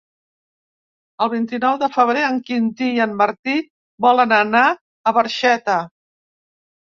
[1.23, 3.57] El vint-i-nou de febrer en Quintí i en Martí
[4.07, 4.63] volen anar
[5.11, 5.77] a Barxeta.